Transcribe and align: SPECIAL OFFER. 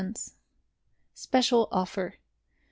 SPECIAL 1.13 1.67
OFFER. 1.71 2.15